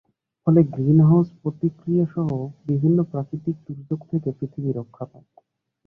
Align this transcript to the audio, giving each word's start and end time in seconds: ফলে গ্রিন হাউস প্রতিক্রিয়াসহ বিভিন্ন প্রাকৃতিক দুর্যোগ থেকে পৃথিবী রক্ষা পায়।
ফলে 0.47 0.61
গ্রিন 0.65 0.99
হাউস 1.01 1.27
প্রতিক্রিয়াসহ 1.41 2.27
বিভিন্ন 2.65 2.97
প্রাকৃতিক 3.03 3.55
দুর্যোগ 3.65 3.99
থেকে 4.11 4.29
পৃথিবী 4.39 4.69
রক্ষা 4.71 5.05
পায়। 5.05 5.27